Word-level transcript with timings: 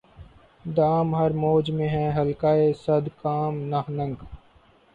دام 0.75 1.13
ہر 1.15 1.31
موج 1.33 1.69
میں 1.71 1.89
ہے 1.89 2.05
حلقۂ 2.15 2.55
صد 2.83 3.05
کام 3.21 3.61
نہنگ 3.69 4.15